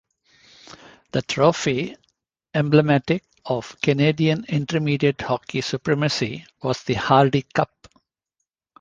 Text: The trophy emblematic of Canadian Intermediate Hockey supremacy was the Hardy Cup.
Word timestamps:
The 1.11 1.21
trophy 1.21 1.95
emblematic 2.55 3.23
of 3.45 3.79
Canadian 3.83 4.45
Intermediate 4.49 5.21
Hockey 5.21 5.61
supremacy 5.61 6.43
was 6.63 6.81
the 6.81 6.95
Hardy 6.95 7.43
Cup. 7.43 7.87